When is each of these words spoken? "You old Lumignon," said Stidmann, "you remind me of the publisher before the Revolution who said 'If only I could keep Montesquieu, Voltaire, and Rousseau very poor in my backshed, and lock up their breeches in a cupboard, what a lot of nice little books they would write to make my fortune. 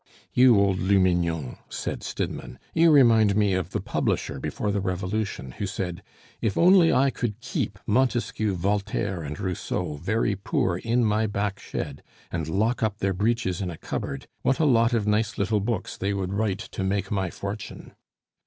"You 0.33 0.57
old 0.59 0.79
Lumignon," 0.79 1.59
said 1.69 2.01
Stidmann, 2.01 2.57
"you 2.73 2.89
remind 2.89 3.35
me 3.35 3.53
of 3.53 3.69
the 3.69 3.79
publisher 3.79 4.39
before 4.39 4.71
the 4.71 4.81
Revolution 4.81 5.51
who 5.59 5.67
said 5.67 6.01
'If 6.41 6.57
only 6.57 6.91
I 6.91 7.11
could 7.11 7.39
keep 7.39 7.77
Montesquieu, 7.85 8.55
Voltaire, 8.55 9.21
and 9.21 9.39
Rousseau 9.39 9.97
very 9.97 10.35
poor 10.35 10.77
in 10.79 11.05
my 11.05 11.27
backshed, 11.27 12.01
and 12.31 12.49
lock 12.49 12.81
up 12.81 12.97
their 12.97 13.13
breeches 13.13 13.61
in 13.61 13.69
a 13.69 13.77
cupboard, 13.77 14.25
what 14.41 14.57
a 14.57 14.65
lot 14.65 14.93
of 14.95 15.05
nice 15.05 15.37
little 15.37 15.59
books 15.59 15.97
they 15.97 16.15
would 16.15 16.33
write 16.33 16.57
to 16.57 16.83
make 16.83 17.11
my 17.11 17.29
fortune. 17.29 17.93